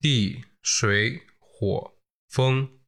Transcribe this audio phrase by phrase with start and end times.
[0.00, 1.98] 地、水、火、
[2.28, 2.78] 风，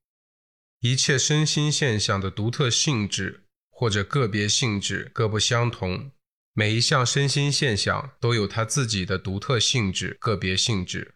[0.81, 6.13] 一切身心现象的独特性质或者个别性质各不相同。
[6.53, 11.15] 每一项身心现象都有它自己的独特性质、个别性质，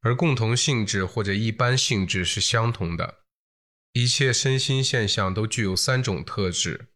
[0.00, 3.22] 而共同性质或者一般性质是相同的。
[3.92, 6.88] 一切身心现象都具有三种特质，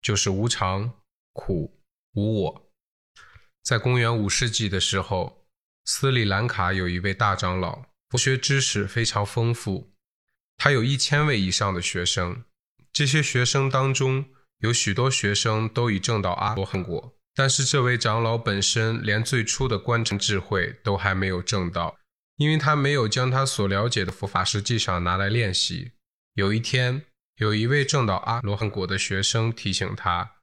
[0.00, 1.00] 就是无常、
[1.32, 1.80] 苦、
[2.12, 2.70] 无我。
[3.62, 5.43] 在公元五世纪的时候，
[5.84, 9.92] 斯里兰卡有一位大长老，佛学知识非常丰富，
[10.56, 12.44] 他有一千位以上的学生。
[12.92, 14.26] 这些学生当中，
[14.60, 21.98] 有许多学生都已证到阿罗汉果，但是这位长老本身连最初的观察智慧都还没有证到，
[22.36, 25.92] 因为他没有将他所了解的佛法实际上拿来练习。
[26.34, 27.04] 有一天，
[27.36, 30.36] 有一位证到阿罗汉果的学生提醒他，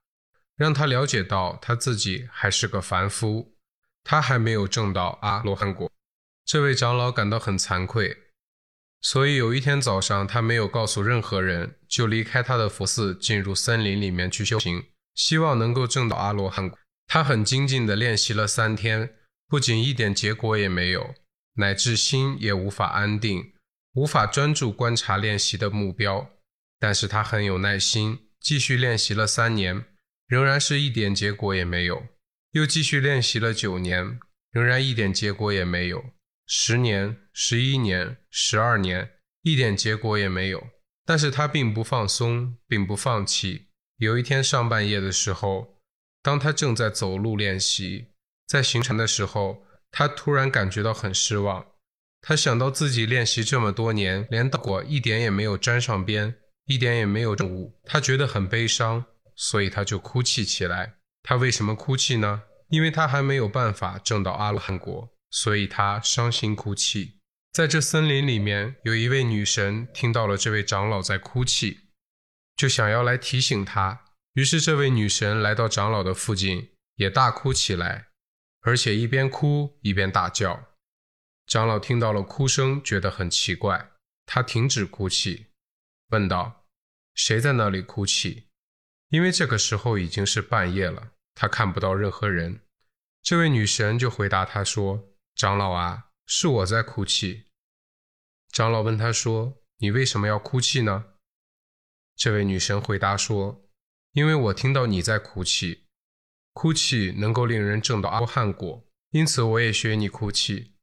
[0.56, 3.56] 让他了解到他自己还是个凡夫，
[4.04, 5.92] 他还没有证到阿罗汉果。
[6.46, 8.18] 这位长老感到很惭愧，
[9.00, 16.78] 所以有一天早上，他没有告诉任何人，就离开他的佛寺，进入森林里面去修行，希望能够证到阿罗汉果。
[17.08, 19.16] 他很精进地练习了三天，
[19.48, 21.14] 不仅一点结果也没有，
[21.56, 23.54] 乃至心也无法安定。
[23.94, 26.30] 无法专注观察练习的目标，
[26.80, 29.84] 但是他很有耐心，继续练习了三年，
[30.28, 32.08] 仍然是一点结果也没有。
[32.52, 34.20] 又继续练习了九年，
[34.52, 36.04] 仍然一点结果也没有。
[36.46, 39.12] 十年、十一年、十二年，
[39.44, 40.68] 一点结果也没有。
[41.06, 43.68] 但是他并不放松，并不放弃。
[43.98, 45.80] 有一天上半夜的时候，
[46.22, 48.08] 当他正在走路练习，
[48.48, 51.66] 在行程的时候，他突然感觉到很失望。
[52.22, 56.36] 他想到自己练习这么多年，连道果一点也没有沾上边，
[56.66, 60.98] 一点也没有证悟，他觉得很悲伤，所以他就哭泣起来。
[61.24, 62.44] 他为什么哭泣呢？
[62.70, 67.20] 因为他还没有办法证到阿罗汉果，所以他伤心哭泣。
[67.52, 71.90] 在这森林里面，有一位女神听到了这位长老在哭泣，
[72.56, 74.06] 就想要来提醒他。
[74.34, 78.08] 于是这位女神来到长老的附近，也大哭起来，
[78.62, 80.70] 而且一边哭一边大叫。
[81.46, 83.92] 长老听到了哭声，觉得很奇怪，
[84.26, 85.48] 他停止哭泣，
[86.12, 86.66] 问道
[87.14, 88.48] ：“谁在那里哭泣？”
[89.12, 92.62] 因为这个时候已经是半夜了，他看不到任何人。
[93.22, 97.48] 这位女神就回答他说：“长老啊，是我在哭泣。”
[98.52, 101.06] 长老问他说：“你为什么要哭泣呢？”
[102.16, 103.66] 这位女神回答说
[104.14, 105.88] ：“因为我听到你在哭泣，
[106.54, 110.76] 哭泣能够令人证到阿罗汉果，因此我也学你哭泣。”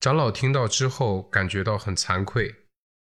[0.00, 2.54] 长老听到之后，感觉到很惭愧。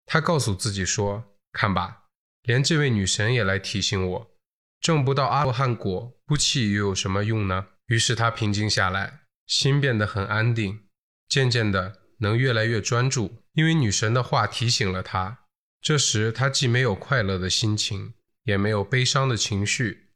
[0.06, 2.08] 他告诉自己说：“看吧，
[2.42, 4.32] 连这位女神也来提醒我，
[4.80, 10.88] 证不到阿罗汉果，哭泣又有什么用呢？”于是他平静下来，心变得很安定，
[11.28, 13.44] 渐渐的能越来越专注。
[13.54, 15.40] 因为女神的话提醒了他。
[15.82, 18.14] 这时他既没有快乐的心情，
[18.44, 20.10] 也没有悲伤的情绪，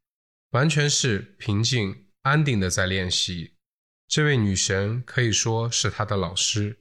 [0.51, 3.53] 完全是平静安定的在练习。
[4.07, 6.77] 这位女神可以说是他的老师。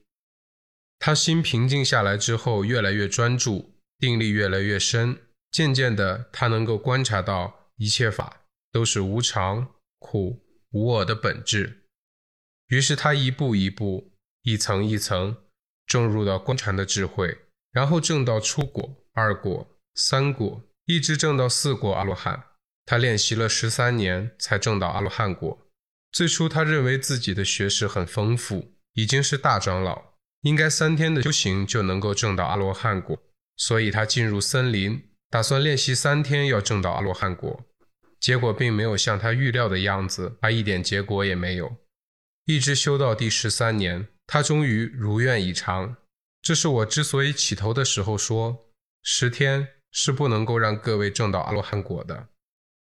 [0.99, 5.17] 他心平静下来之后，越来越专注，定力越来越深。
[5.51, 11.87] 渐渐的，他能够观察到一切法都是无常、苦、无我的本质。
[12.67, 15.37] 于是，他一步一步、一层一层，
[15.85, 17.37] 证入到观禅的智慧，
[17.71, 22.45] 然后证到初果、二果、三果，一直证到四果阿罗汉。
[22.85, 25.71] 他练习了十三年，才证到阿罗汉果。
[26.11, 33.17] 最初，他认为自己的学识很丰富，已经是大长老，应该三天的修行就能够证到阿罗汉果，
[33.55, 37.65] 所以他进入森林，打算练习三天要证到阿罗汉果。
[38.19, 41.75] 结果并没有像他预料的样子，他一点结果也没有。
[42.45, 45.97] 一直修到第十三年，他终于如愿以偿。
[46.43, 48.69] 这是我之所以起头的时候说，
[49.01, 52.27] 十天是不能够让各位证到阿罗汉果的。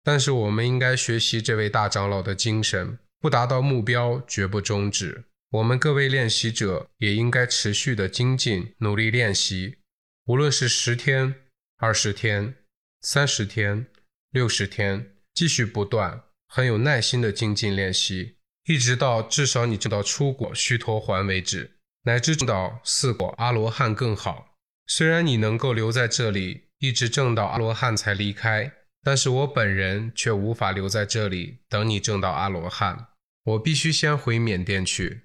[0.04, 2.98] 但是我们应该学习这位大长老的精神。
[3.18, 5.24] 不达到目标，绝不终止。
[5.52, 9.78] 我们各位练习者也应该持续的精进，努力练习。
[10.26, 11.36] 无论是十天、
[11.82, 12.54] 二十天、
[13.00, 13.88] 三十天、
[14.30, 18.36] 六十天，继续不断，很有耐心的精进练习，
[18.66, 24.54] 一直到至少你证到出果须陀环为止，乃至证到四果阿罗汉更好。
[24.86, 33.08] 虽然你能够留在这里，一直证到阿罗汉才离开，但是我本人却无法留在这里等你证到阿罗汉。
[33.42, 35.22] 我必须先回缅甸去，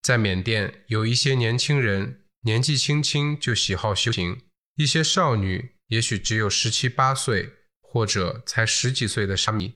[0.00, 4.38] 在缅甸有一些年轻人，年纪轻轻就喜好修行；
[4.76, 9.74] 一些少女，也许只有十七八岁，或者才十几岁的沙弥，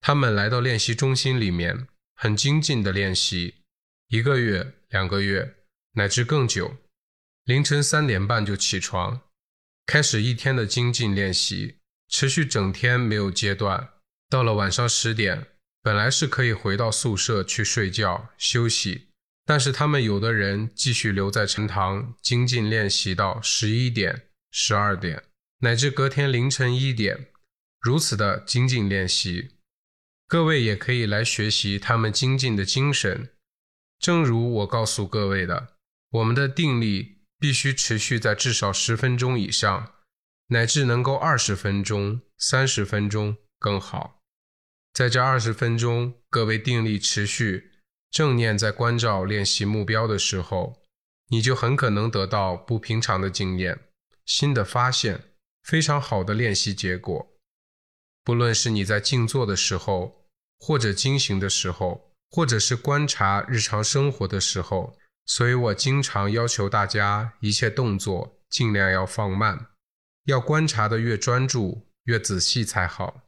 [0.00, 3.62] 他们来到练习中心里面，很精进的练习，
[4.08, 5.56] 一个月、两个月，
[5.92, 6.76] 乃至更久。
[7.44, 9.22] 凌晨三点半就起床，
[9.86, 11.78] 开始一天的精进练习，
[12.08, 13.94] 持续整天没有间断。
[14.28, 15.46] 到了晚上十点，
[15.82, 19.08] 本来是可以回到宿舍去睡觉休息，
[19.44, 25.24] 但是他们有的人继续留在禅堂精进练习到十一点、十二点，
[25.62, 27.26] 乃至隔天凌晨一点，
[27.80, 29.56] 如此的精进练习。
[30.28, 33.30] 各位也可以来学习他们精进的精神。
[33.98, 35.74] 正如我告诉各位的，
[36.10, 37.18] 我们的定力。
[37.42, 39.94] 必须持续在至少十分钟以上，
[40.50, 44.22] 乃至能够二十分钟、三十分钟更好。
[44.92, 47.72] 在这二十分钟，各位定力持续，
[48.12, 50.84] 正念在关照练习目标的时候，
[51.30, 53.76] 你就很可能得到不平常的经验、
[54.24, 55.31] 新的发现、
[55.62, 57.28] 非常好的练习结果。
[58.24, 60.26] 不论是你在静坐的时候，
[60.58, 64.98] 或者惊醒的时候，或者是观察日常生活的时候。
[65.24, 69.68] 所以我经常要求大家，一切动作尽量要放慢，
[70.24, 73.22] 要观察的越专注、越仔细才好。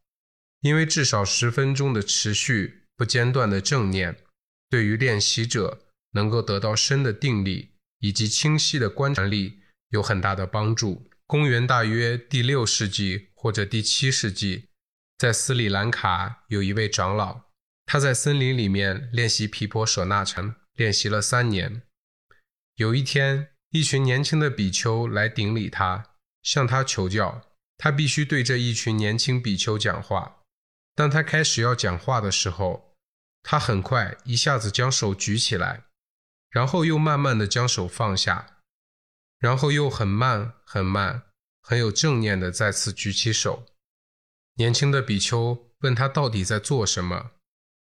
[0.61, 4.17] 因为至少十分钟的持续不间断的正念，
[4.69, 9.61] 对于练习者能够得到深的定力以及清晰的观察力
[9.91, 11.09] 有很大的帮助。
[11.35, 14.69] 公元大约第六世纪或者第七世纪，
[15.19, 17.47] 在斯里兰卡有一位长老，
[17.85, 20.55] 他在森林里面练习毗婆舍那禅。
[20.75, 21.83] 练习了三年，
[22.77, 27.43] 有一天，一群年轻的比丘来顶礼他，向他求教。
[27.79, 30.43] 他必须对这一群年轻比丘讲话。
[30.95, 32.95] 当他开始要讲话的时候，
[33.43, 35.87] 他很快一下子将手举起来，
[36.51, 38.54] 然后又慢慢的将手放下，
[39.45, 41.25] 然后又很慢、很慢、
[41.61, 43.67] 很有正念的再次举起手。
[44.55, 47.33] 年轻的比丘问他到底在做什么，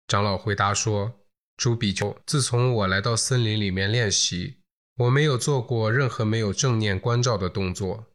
[0.06, 1.18] 长老回答说。
[1.56, 4.60] 朱比丘，自从我来到森林里面练习，
[4.98, 8.06] 我没有做过任何没有正念关照的动作。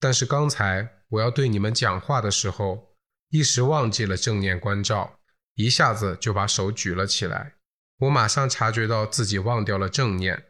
[0.00, 2.96] 但是刚才我要对你们讲话的时候，
[3.30, 5.20] 一时忘记了正念关照，
[5.54, 7.54] 一下子就把手举了起来。
[7.98, 10.46] 我马上察觉到自己忘掉了正念，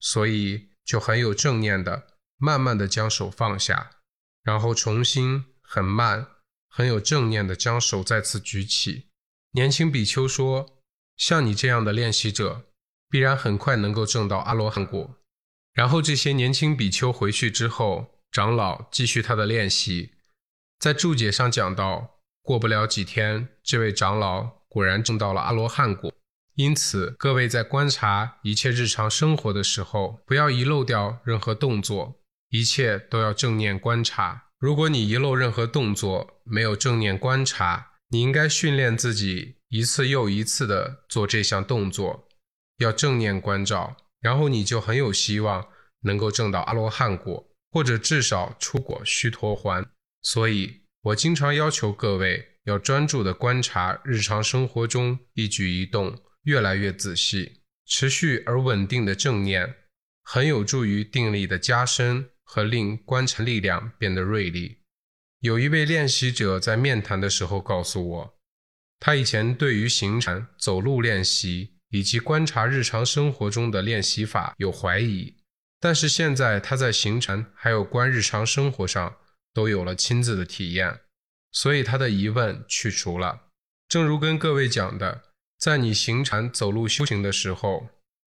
[0.00, 2.06] 所以就很有正念的，
[2.36, 3.90] 慢慢的将手放下，
[4.42, 6.28] 然后重新很慢、
[6.68, 9.08] 很有正念的将手再次举起。
[9.52, 10.78] 年轻比丘说。
[11.14, 12.64] 像你这样的练习者，
[13.08, 15.18] 必然很快能够证到阿罗汉果。
[15.72, 20.14] 然后这些年轻比丘回去之后，长老继续他的练习。
[20.80, 26.11] 在注解上讲到，过不了几天，这位长老果然证到了阿罗汉果。
[26.54, 32.20] 因此，各位在观察一切日常生活的时候，不要遗漏掉任何动作，
[32.50, 34.48] 一切都要正念观察。
[34.58, 39.56] 如果你遗漏任何动作，没有正念观察，你应该训练自己。
[39.68, 42.28] 一次又一次的做这项动作，
[42.76, 45.66] 要正念关照，然后你就很有希望
[46.02, 49.86] 能够证到阿罗汉果，或者至少出果须陀洹。
[50.20, 59.74] 所以我经常要求各位要专注的观察日常生活中一举一动，越来越仔细，持续而稳定的正念，
[60.22, 64.78] 很有助于定力的加深和令观察力量变得锐利。
[65.40, 68.38] 有一位练习者在面谈的时候告诉我。
[69.00, 75.34] 他以前对于行禅、走路练习以及观察日常生活中的练习法有怀疑，
[75.80, 79.16] 但是现在他在行禅还有观日常生活上
[79.52, 81.00] 都有了亲自的体验，
[81.50, 83.48] 所以他的疑问去除了。
[83.88, 85.22] 正如跟各位讲的，
[85.62, 87.88] 在你行禅、走路修行的时候，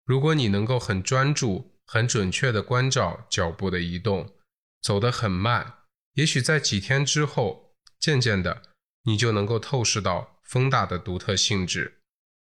[0.06, 4.36] 如果你能够很专注、很准确地关照脚步的移动，
[4.80, 5.80] 走得很慢，
[6.14, 8.62] 也许在几天之后，渐渐的
[9.06, 10.40] 你就能够透视到。
[10.44, 12.02] 风大的独特性质，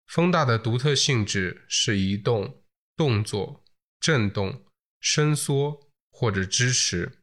[0.07, 2.61] 风大的独特性质是移动、
[2.97, 3.63] 动作、
[4.01, 4.65] 震动、
[4.99, 7.19] 伸缩或者支持。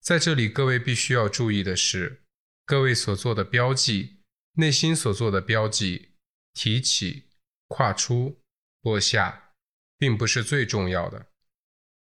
[0.00, 2.24] 在这里，各位必须要注意的是，
[2.66, 4.22] 各位所做的标记，
[4.54, 6.11] 内心所做的标记，
[6.54, 7.24] 提起、
[7.68, 8.40] 跨出、
[8.82, 9.52] 落下，
[9.98, 11.26] 并不是最重要的。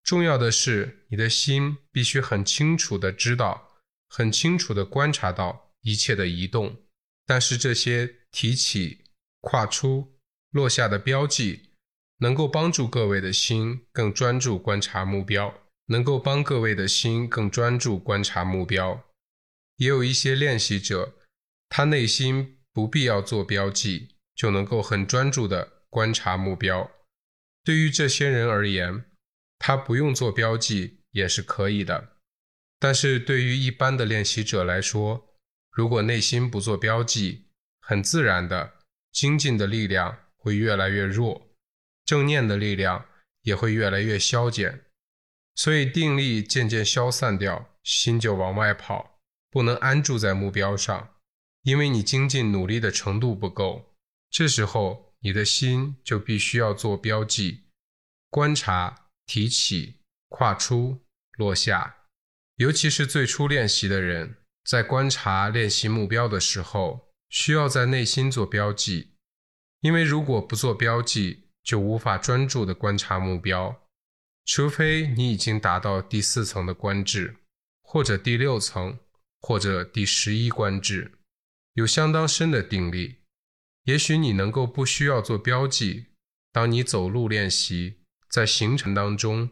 [0.03, 6.83] 重要的是，你的心必须很清楚的知道，很清楚的观察到一切的移动。
[7.25, 9.05] 但是这些提起、
[9.41, 10.17] 跨出、
[10.49, 11.69] 落下的标记，
[12.17, 15.53] 能够帮助各位的心更专注观察目标，
[15.85, 19.05] 能够帮各位的心更专注观察目标。
[19.75, 21.15] 也有一些练习者，
[21.69, 26.89] 他内心不必要做标记，就能够很专注的观察目标。
[27.65, 29.03] 对于这些人而言，
[29.57, 32.13] 他不用做标记也是可以的。
[32.79, 35.35] 但是对于一般的练习者来说，
[35.69, 37.49] 如果内心不做标记，
[37.81, 38.75] 很自然的
[39.11, 41.49] 精进的力量会越来越弱，
[42.05, 43.05] 正念的力量
[43.41, 44.85] 也会越来越消减。
[45.55, 49.19] 所以定力渐渐消散掉，心就往外跑，
[49.51, 51.15] 不能安住在目标上，
[51.63, 53.88] 因为你精进努力的程度不够。
[54.29, 57.65] 这时候，你的心就必须要做标记，
[58.29, 61.01] 观察提起、跨出、
[61.37, 61.95] 落下。
[62.55, 69.15] 尤其是最初练习的人，在观察练习目标的时候，需要在内心做标记，
[69.81, 73.87] 因为如果不做标记，就无法专注的观察目标。
[74.45, 77.37] 除非你已经达到第四层的观智，
[77.83, 78.99] 或者第六层，
[79.39, 81.19] 或者第十一观智，
[81.73, 83.18] 有相当深的定力，
[83.89, 86.05] 也许你能够不需要做标记。
[86.51, 89.49] 当你走路练习，在行程当中，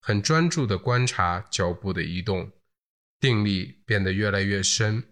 [0.00, 2.50] 很专注地观察脚步的移动，
[3.20, 5.04] 定力变得越来越深。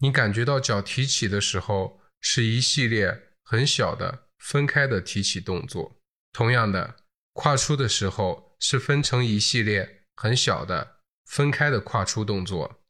[0.00, 5.96] 你感觉到脚提起的时候，是一系列很小的分开的提起动作。
[6.32, 6.96] 同样的，
[7.32, 8.44] 跨出的时候。
[8.60, 12.80] 是分成一系列很小的分开的跨出动作，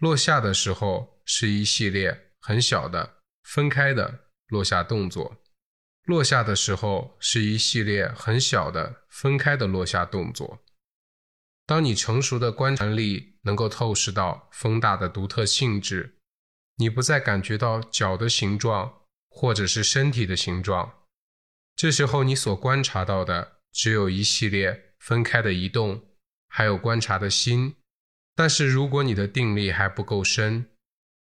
[0.00, 5.36] 落下的时候是一系列很小的分开的落下动作，
[6.04, 10.62] 落下的时候是一系列很小的分开的落下动作。
[11.66, 16.18] 当你成熟的观察力能够透视到风大的独特性质，
[16.76, 21.04] 你不再感觉到脚的形状或者是身体的形状，
[21.76, 24.92] 这时候你所观察到的只有一系列。
[25.04, 26.02] 分开的移动，
[26.48, 27.76] 还有观察的心。
[28.34, 30.70] 但是如果你的定力还不够深，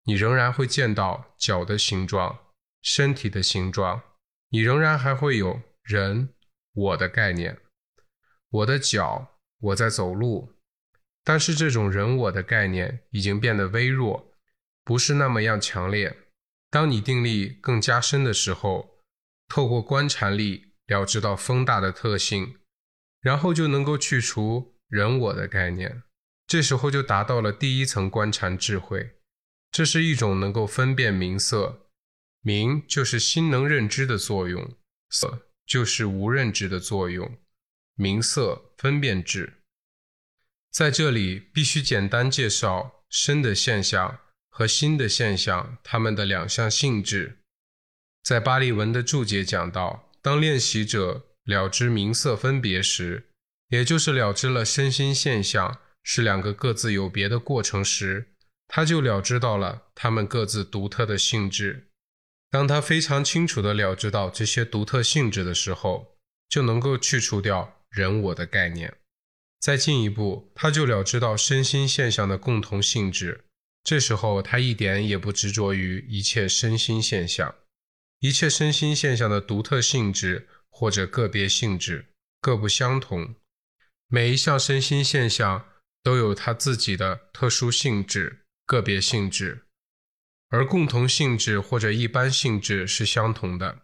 [0.05, 2.39] 你仍然会见到脚的形状、
[2.81, 4.01] 身体的形状，
[4.49, 6.33] 你仍然还会有人、
[6.73, 7.59] 我的概念。
[8.49, 10.53] 我的脚，我在走路。
[11.23, 14.33] 但是这种人我的概念已经变得微弱，
[14.83, 16.17] 不是那么样强烈。
[16.69, 18.99] 当你定力更加深的时候，
[19.47, 22.55] 透过观察力了知到风大的特性。
[23.21, 26.03] 然后就能够去除人我的概念，
[26.47, 29.17] 这时候就达到了第一层观察智慧。
[29.69, 31.88] 这是一种能够分辨名色，
[32.41, 34.75] 名就是心能认知的作用，
[35.09, 37.37] 色就是无认知的作用，
[37.95, 39.61] 名色分辨智。
[40.71, 44.19] 在这里必须简单介绍身的现象
[44.49, 47.39] 和心的现象，它们的两项性质。
[48.23, 51.25] 在巴利文的注解讲到，当练习者。
[51.45, 53.31] 了知名色分别时，
[53.69, 58.35] 也就是了知了身心现象是两个各自有别的过程时，
[58.67, 61.88] 他就了知到了他们各自独特的性质。
[62.49, 68.97] 当他非常清楚地了知到这些独特性质的时候，就能够去除掉人我的概念。
[69.59, 73.45] 再进一步，他就了知到身心现象的共同性质。
[73.83, 77.55] 这时候，他一点也不执着于一切身心现象，
[78.19, 80.47] 一切身心现象的独特性质。
[80.71, 82.05] 或者个别性质
[82.39, 83.35] 各不相同，
[84.07, 85.67] 每一项身心现象
[86.01, 89.65] 都有它自己的特殊性质、个别性质，
[90.49, 93.79] 而共同性质或者一般性质是相同的。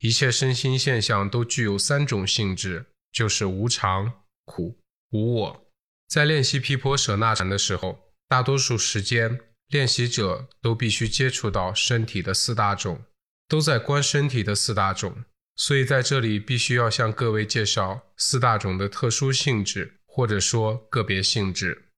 [0.00, 4.78] 一切身心现象都具有三种性质，就是无常、苦、
[5.10, 5.72] 无我。
[6.06, 13.04] 在练习毗婆舍那禅的时候，大多数时间练习者都必须接触到身体的四大种，
[13.48, 15.24] 都在观身体的四大种。
[15.56, 21.88] 所以在这里必须要向各位介绍四大种的特殊性质，或者说个别性质。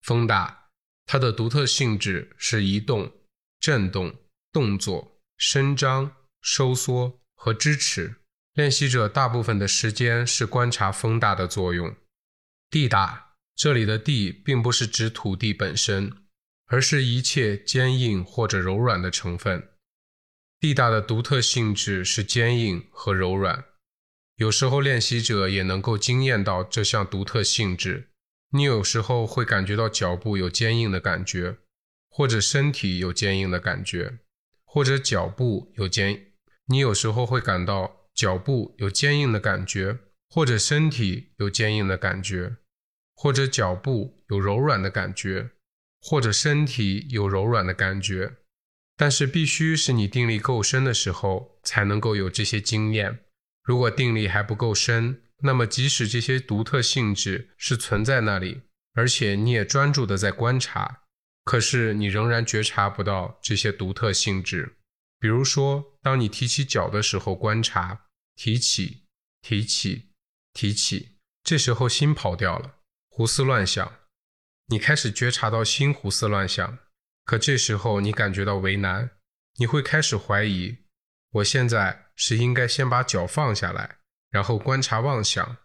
[0.00, 0.70] 风大，
[1.04, 3.12] 它的独特性质是移动、
[3.60, 4.16] 振动、
[4.50, 8.16] 动作、伸张、收缩和支持。
[8.54, 11.94] 练习者大部分的时间是观察风大的作用。
[12.68, 16.12] 地大，这里的地并不是指土地本身，
[16.66, 19.68] 而是一切坚硬或者柔软的成分。
[20.58, 23.64] 地大的独特性质是坚硬和柔软，
[24.36, 28.10] 有时候练习者也能够惊艳到这项独特性质。
[28.52, 31.58] 你有时候会感觉到脚步有坚硬的感觉，
[32.10, 34.18] 或者身体有坚硬的感觉，
[34.64, 36.26] 或者脚步有坚。
[36.66, 39.98] 你有时候会感到脚步有坚硬的感觉，
[40.28, 42.56] 或者身体有坚硬的感觉，
[43.14, 45.50] 或者脚步有柔软的感觉，
[46.00, 48.36] 或者身体有柔软的感觉。
[48.96, 53.20] 但是必须是你定力够深的时候，才能够有这些经验。
[53.62, 58.62] 如果定力还不够深，那么即使这些独特性质是存在那里，
[58.92, 61.04] 而且你也专注的在观察，
[61.44, 64.76] 可是你仍然觉察不到这些独特性质。
[65.18, 68.06] 比如说，当你提起脚的时候，观察
[68.36, 69.04] 提起、
[69.42, 70.12] 提起、
[70.52, 72.76] 提起，这时候心跑掉了，
[73.10, 74.00] 胡思乱想，
[74.66, 76.78] 你开始觉察到心胡思乱想。
[77.24, 79.10] 可这时候你感觉到为难，
[79.58, 80.78] 你会开始怀疑：
[81.32, 83.98] 我现在是应该先把脚放下来，
[84.30, 85.58] 然后观察妄想，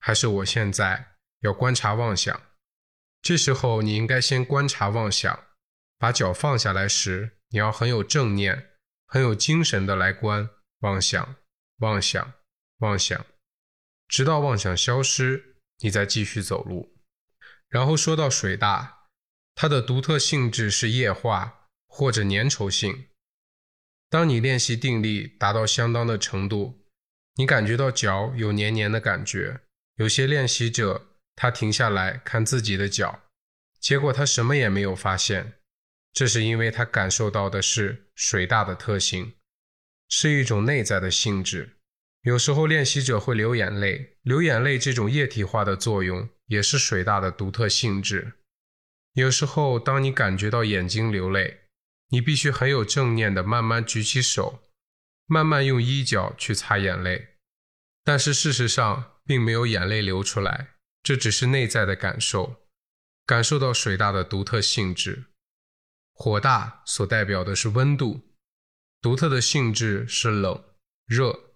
[0.00, 2.40] 还是我现在要观察妄想？
[3.26, 5.46] 这时候你应该先观察妄想，
[5.98, 8.70] 把脚放下来时，你要很有正念、
[9.04, 10.48] 很有精神的来观
[10.82, 11.34] 妄想、
[11.78, 12.34] 妄想、
[12.78, 13.26] 妄想，
[14.06, 16.96] 直到妄想消失，你再继续走路。
[17.68, 19.08] 然后说到水大，
[19.56, 23.08] 它的独特性质是液化或者粘稠性。
[24.08, 26.86] 当你练习定力达到相当的程度，
[27.34, 29.62] 你感觉到脚有黏黏的感觉。
[29.96, 33.22] 有些练习者他停下来看自己的脚，
[33.78, 35.52] 结果他什么也没有发现。
[36.12, 39.34] 这是因为他感受到的是水大的特性，
[40.08, 41.76] 是一种内在的性质。
[42.22, 48.32] 有时候练习者会流眼泪，流眼泪这种液体化的作用也是水大的独特性质。
[49.12, 51.60] 有时候当你感觉到眼睛流泪，
[52.08, 54.62] 你必须很有正念的慢慢举起手，
[55.26, 57.36] 慢慢用衣角去擦眼泪，
[58.02, 60.75] 但是事实上并没有眼泪流出来，
[61.06, 62.66] 这只是内在的感受，
[63.24, 65.26] 感受到水大的独特性质。
[66.12, 68.34] 火大所代表的是温度，
[69.00, 70.64] 独特的性质是冷
[71.06, 71.52] 热。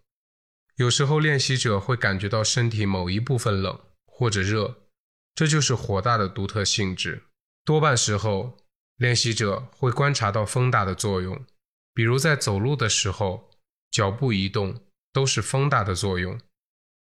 [0.76, 3.76] 有时候练习者会感觉到身体某一部分冷
[4.06, 4.86] 或者热，
[5.34, 7.24] 这就是火大的独特性质。
[7.64, 8.56] 多半时候。
[8.98, 11.46] 练习者会观察到风大的作用，
[11.94, 13.50] 比如在走路的时候，
[13.90, 16.38] 脚步移动都是风大的作用。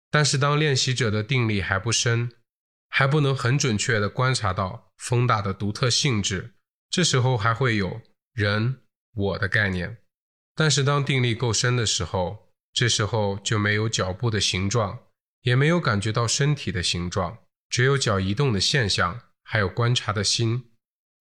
[0.08, 2.30] 但是当练习者的定力还不深，
[2.88, 6.54] 还不能很准确地观察到风大的独特性质，
[6.90, 8.00] 这时候还会有
[8.32, 8.82] 人
[9.14, 9.98] 我的概念。
[10.54, 14.98] 但是当定力够深的时候，这时候就没有脚步的形状，
[15.42, 20.70] 也没有感觉到身体的形状，只有脚移动的现象，还有观察的心。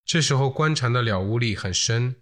[0.04, 2.16] 这时候观察的了悟力很深，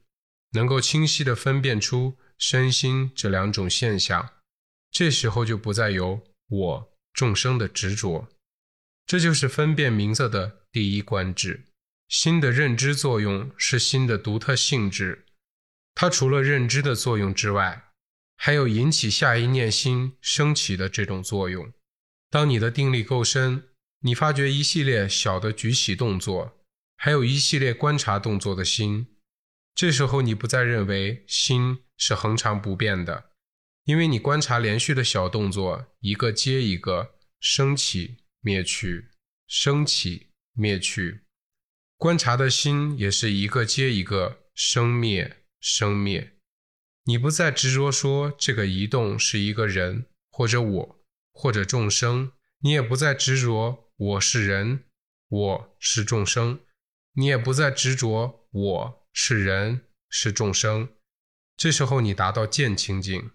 [0.52, 4.28] 能够清晰地分辨出身心这两种现象。
[4.90, 8.28] 这时候就不再有我众生的执着，
[9.06, 11.64] 这就是分辨名色的第一观智。
[12.08, 15.26] 心的认知作用是心的独特性质，
[15.94, 17.90] 它除了认知的作用之外，
[18.36, 21.72] 还有引起下一念心升起的这种作用。
[22.30, 23.64] 当你的定力够深，
[24.00, 26.52] 你发觉一系列小的举起动作。
[26.98, 29.06] 还有一系列观察动作的心，
[29.74, 33.30] 这时候你不再认为心是恒常不变的，
[33.84, 39.08] 因为你观察连续的小动作，一个接一个升起灭去，
[39.48, 41.22] 升起灭去，
[41.96, 46.38] 观察的心也是一个接一个生灭生灭。
[47.06, 52.30] 你不再执着说这个移动是一个人或者我或者众生，
[52.60, 54.84] 你也不再执着我是人，
[55.28, 56.60] 我是众生。
[57.14, 60.90] 你也不再执着我是人是众生，
[61.56, 63.32] 这时候你达到见清净，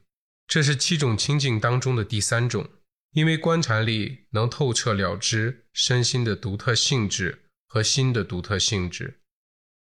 [0.47, 2.69] 这是七种清净当中的第三种。
[3.11, 9.19] 因为观察力能透彻了知身心的独特性质和心的独特性质，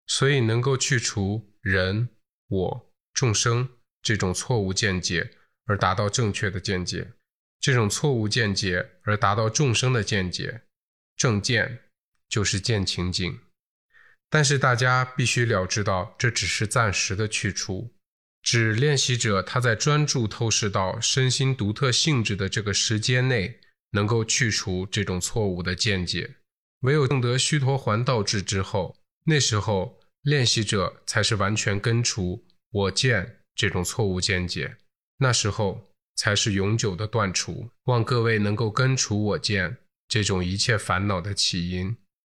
[0.07, 2.09] 所以能够去除人
[2.47, 3.69] 我众生
[4.01, 5.31] 这种错误见解，
[5.65, 7.13] 而达到正确的见解；
[7.59, 10.63] 这种错误见解而达到众生的见解，
[11.15, 11.83] 正见
[12.27, 13.39] 就是见清净。
[14.31, 17.93] 但是大家必须了知到，这只是暂时的去除，
[18.41, 23.59] 指练习者他在专注透视到身心独特性质的这个时间内，
[23.91, 26.37] 能够去除这种错误的见解。
[26.81, 34.77] 唯有证得须陀环道智之后，那时候练习者才是完全根除我见这种错误见解，
[35.17, 37.69] 那时候才是永久的断除。
[37.85, 41.97] 望各位能够根除我见这种一切烦恼的起因。